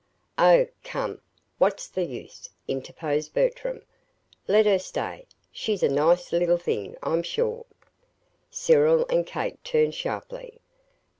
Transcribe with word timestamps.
"Oh, 0.39 0.65
come, 0.83 1.21
what's 1.59 1.87
the 1.87 2.03
use," 2.03 2.49
interposed 2.67 3.35
Bertram. 3.35 3.83
"Let 4.47 4.65
her 4.65 4.79
stay. 4.79 5.27
She's 5.51 5.83
a 5.83 5.89
nice 5.89 6.31
little 6.31 6.57
thing, 6.57 6.97
I'm 7.03 7.21
sure." 7.21 7.67
Cyril 8.49 9.05
and 9.11 9.27
Kate 9.27 9.63
turned 9.63 9.93
sharply. 9.93 10.59